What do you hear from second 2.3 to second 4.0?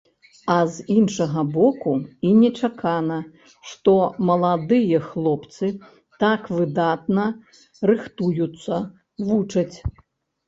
нечакана, што